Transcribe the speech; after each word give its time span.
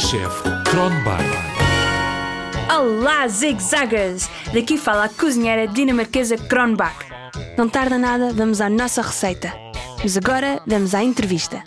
chefe 0.00 0.42
Kronberg. 0.64 1.24
Olá, 2.70 3.26
zigzaggers! 3.26 4.28
Daqui 4.52 4.78
fala 4.78 5.04
a 5.04 5.08
cozinheira 5.08 5.66
dinamarquesa 5.66 6.36
Kronbach. 6.36 7.06
Não 7.56 7.68
tarda 7.68 7.98
nada, 7.98 8.32
vamos 8.32 8.60
à 8.60 8.68
nossa 8.68 9.02
receita. 9.02 9.52
Mas 10.00 10.16
agora 10.16 10.62
vamos 10.66 10.94
à 10.94 11.02
entrevista. 11.02 11.62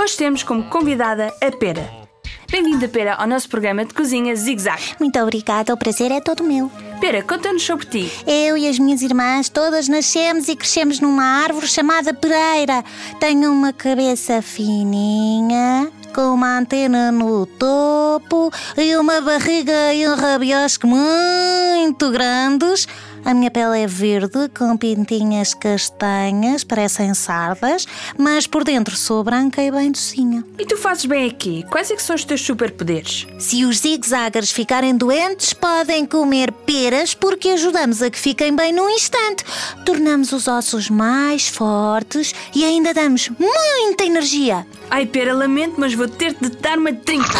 Hoje 0.00 0.16
temos 0.16 0.42
como 0.42 0.64
convidada 0.70 1.32
a 1.42 1.50
Pera. 1.50 2.08
Bem-vinda, 2.50 2.88
Pera, 2.88 3.14
ao 3.14 3.26
nosso 3.26 3.46
programa 3.50 3.84
de 3.84 3.92
cozinha 3.92 4.34
Zig 4.34 4.62
Zag. 4.62 4.80
Muito 4.98 5.18
obrigada, 5.20 5.74
o 5.74 5.76
prazer 5.76 6.10
é 6.10 6.18
todo 6.18 6.42
meu. 6.42 6.70
Pera, 6.98 7.22
conta-nos 7.22 7.62
sobre 7.62 7.84
ti. 7.84 8.10
Eu 8.26 8.56
e 8.56 8.66
as 8.66 8.78
minhas 8.78 9.02
irmãs 9.02 9.50
todas 9.50 9.86
nascemos 9.86 10.48
e 10.48 10.56
crescemos 10.56 10.98
numa 10.98 11.42
árvore 11.42 11.68
chamada 11.68 12.14
Pereira. 12.14 12.82
Tenho 13.20 13.52
uma 13.52 13.74
cabeça 13.74 14.40
fininha, 14.40 15.92
com 16.18 16.34
uma 16.34 16.58
antena 16.58 17.12
no 17.12 17.46
topo 17.46 18.50
e 18.76 18.96
uma 18.96 19.20
barriga 19.20 19.94
e 19.94 20.04
um 20.08 20.16
rabiosque 20.16 20.84
muito 20.84 22.10
grandes. 22.10 22.88
A 23.24 23.34
minha 23.34 23.50
pele 23.50 23.82
é 23.82 23.86
verde, 23.86 24.48
com 24.56 24.76
pintinhas 24.76 25.52
castanhas, 25.54 26.64
parecem 26.64 27.12
sardas, 27.14 27.86
mas 28.16 28.46
por 28.46 28.64
dentro 28.64 28.96
sou 28.96 29.22
branca 29.22 29.62
e 29.62 29.70
bem 29.70 29.92
docinha. 29.92 30.44
E 30.58 30.64
tu 30.64 30.76
fazes 30.76 31.04
bem 31.04 31.28
aqui? 31.28 31.64
Quais 31.70 31.90
é 31.90 31.96
que 31.96 32.02
são 32.02 32.16
os 32.16 32.24
teus 32.24 32.40
superpoderes? 32.40 33.26
Se 33.38 33.64
os 33.64 33.78
zigzaggers 33.78 34.50
ficarem 34.50 34.96
doentes, 34.96 35.52
podem 35.52 36.06
comer 36.06 36.50
peras 36.50 37.14
porque 37.14 37.50
ajudamos 37.50 38.02
a 38.02 38.10
que 38.10 38.18
fiquem 38.18 38.54
bem 38.56 38.72
num 38.72 38.88
instante. 38.90 39.44
Tornamos 39.84 40.32
os 40.32 40.48
ossos 40.48 40.88
mais 40.88 41.48
fortes 41.48 42.34
e 42.54 42.64
ainda 42.64 42.94
damos 42.94 43.30
muita 43.38 44.04
energia. 44.04 44.66
Ai, 44.90 45.04
Pera, 45.04 45.34
lamento, 45.34 45.74
mas 45.76 45.92
vou 45.92 46.07
ter 46.08 46.34
de 46.34 46.50
dar 46.50 46.78
uma 46.78 46.92
trinca. 46.92 47.38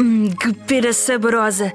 Hum, 0.00 0.30
que 0.30 0.52
pera 0.52 0.92
saborosa! 0.92 1.72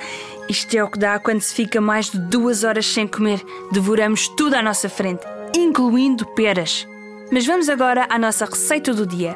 Isto 0.47 0.77
é 0.77 0.83
o 0.83 0.87
que 0.87 0.99
dá 0.99 1.17
quando 1.19 1.41
se 1.41 1.53
fica 1.53 1.81
mais 1.81 2.11
de 2.11 2.19
duas 2.19 2.63
horas 2.63 2.85
sem 2.85 3.07
comer. 3.07 3.43
Devoramos 3.71 4.27
tudo 4.29 4.55
à 4.55 4.61
nossa 4.61 4.87
frente, 4.87 5.25
incluindo 5.55 6.25
peras. 6.27 6.87
Mas 7.31 7.45
vamos 7.45 7.67
agora 7.67 8.05
à 8.09 8.19
nossa 8.19 8.45
receita 8.45 8.93
do 8.93 9.05
dia. 9.05 9.35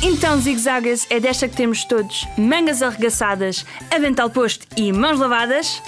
Então, 0.00 0.40
zigzagas, 0.40 1.06
é 1.10 1.20
desta 1.20 1.48
que 1.48 1.56
temos 1.56 1.84
todos: 1.84 2.26
mangas 2.36 2.82
arregaçadas, 2.82 3.66
avental 3.90 4.30
posto 4.30 4.66
e 4.76 4.92
mãos 4.92 5.18
lavadas. 5.18 5.82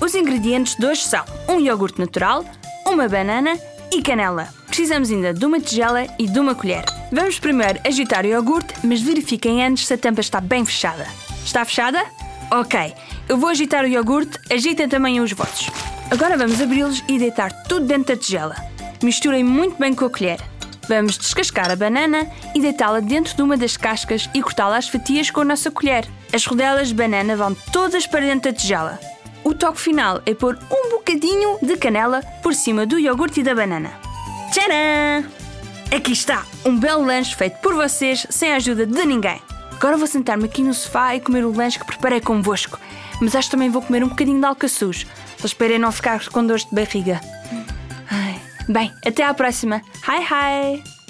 Os 0.00 0.14
ingredientes 0.14 0.76
de 0.76 0.86
hoje 0.86 1.02
são 1.02 1.24
um 1.48 1.60
iogurte 1.60 1.98
natural, 1.98 2.44
uma 2.86 3.08
banana 3.08 3.58
e 3.92 4.00
canela. 4.00 4.48
Precisamos 4.66 5.10
ainda 5.10 5.34
de 5.34 5.44
uma 5.44 5.60
tigela 5.60 6.06
e 6.18 6.26
de 6.26 6.38
uma 6.38 6.54
colher. 6.54 6.84
Vamos 7.10 7.38
primeiro 7.38 7.80
agitar 7.86 8.24
o 8.24 8.28
iogurte, 8.28 8.74
mas 8.84 9.00
verifiquem 9.00 9.64
antes 9.64 9.86
se 9.86 9.94
a 9.94 9.98
tampa 9.98 10.20
está 10.20 10.40
bem 10.40 10.64
fechada. 10.64 11.06
Está 11.44 11.64
fechada? 11.64 12.04
Ok. 12.50 12.92
Eu 13.28 13.38
vou 13.38 13.48
agitar 13.48 13.84
o 13.84 13.88
iogurte, 13.88 14.38
agitem 14.50 14.88
também 14.88 15.20
os 15.20 15.32
vossos. 15.32 15.70
Agora 16.10 16.36
vamos 16.36 16.60
abri-los 16.60 17.02
e 17.08 17.18
deitar 17.18 17.50
tudo 17.64 17.86
dentro 17.86 18.14
da 18.14 18.20
tigela. 18.20 18.56
Misturem 19.02 19.42
muito 19.42 19.78
bem 19.78 19.94
com 19.94 20.04
a 20.04 20.10
colher. 20.10 20.40
Vamos 20.86 21.18
descascar 21.18 21.70
a 21.70 21.76
banana 21.76 22.26
e 22.54 22.60
deitá-la 22.60 23.00
dentro 23.00 23.34
de 23.34 23.42
uma 23.42 23.56
das 23.56 23.76
cascas 23.76 24.28
e 24.34 24.42
cortá-la 24.42 24.76
às 24.76 24.88
fatias 24.88 25.30
com 25.30 25.40
a 25.42 25.44
nossa 25.44 25.70
colher. 25.70 26.06
As 26.32 26.44
rodelas 26.44 26.88
de 26.88 26.94
banana 26.94 27.36
vão 27.36 27.54
todas 27.72 28.06
para 28.06 28.20
dentro 28.20 28.50
da 28.50 28.58
tigela. 28.58 28.98
O 29.44 29.54
toque 29.54 29.80
final 29.80 30.20
é 30.26 30.34
pôr 30.34 30.58
um 30.70 30.90
bocadinho 30.90 31.58
de 31.62 31.76
canela 31.76 32.22
por 32.42 32.54
cima 32.54 32.84
do 32.84 32.98
iogurte 32.98 33.40
e 33.40 33.42
da 33.42 33.54
banana. 33.54 33.92
Tcharam! 34.52 35.47
Aqui 35.90 36.12
está, 36.12 36.44
um 36.66 36.78
belo 36.78 37.02
lanche 37.02 37.34
feito 37.34 37.60
por 37.60 37.74
vocês 37.74 38.26
sem 38.28 38.52
a 38.52 38.56
ajuda 38.56 38.86
de 38.86 39.06
ninguém. 39.06 39.40
Agora 39.72 39.96
vou 39.96 40.06
sentar-me 40.06 40.44
aqui 40.44 40.62
no 40.62 40.74
sofá 40.74 41.14
e 41.16 41.20
comer 41.20 41.46
o 41.46 41.52
lanche 41.52 41.78
que 41.78 41.86
preparei 41.86 42.20
convosco. 42.20 42.78
Mas 43.22 43.34
acho 43.34 43.48
que 43.48 43.52
também 43.52 43.70
vou 43.70 43.80
comer 43.80 44.04
um 44.04 44.08
bocadinho 44.08 44.38
de 44.38 44.44
alcaçuz. 44.44 45.06
Só 45.38 45.46
esperem 45.46 45.78
não 45.78 45.90
ficar 45.90 46.28
com 46.28 46.46
dores 46.46 46.66
de 46.66 46.74
barriga. 46.74 47.20
Ai. 48.10 48.38
Bem, 48.68 48.92
até 49.06 49.24
à 49.24 49.32
próxima. 49.32 49.80
Hi, 50.06 50.22
hi! 50.22 51.07